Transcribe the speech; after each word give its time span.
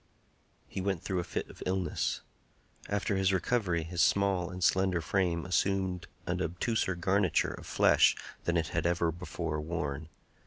He 0.67 0.81
went 0.81 1.03
through 1.03 1.19
a 1.19 1.23
fit 1.23 1.47
of 1.51 1.61
illness. 1.63 2.21
After 2.89 3.17
his 3.17 3.31
recovery 3.31 3.83
his 3.83 4.01
small 4.01 4.49
and 4.49 4.63
slender 4.63 4.99
frame 4.99 5.45
assumed 5.45 6.07
an 6.25 6.39
obtuser 6.41 6.95
garniture 6.99 7.53
of 7.53 7.67
flesh 7.67 8.15
than 8.45 8.57
it 8.57 8.69
had 8.69 8.87
ever 8.87 9.11
before 9.11 9.61
worn. 9.61 10.09